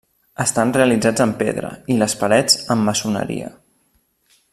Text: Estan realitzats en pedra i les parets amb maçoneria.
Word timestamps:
Estan 0.43 0.71
realitzats 0.77 1.25
en 1.25 1.33
pedra 1.41 1.69
i 1.95 1.99
les 2.03 2.15
parets 2.23 2.57
amb 2.77 2.89
maçoneria. 2.91 3.53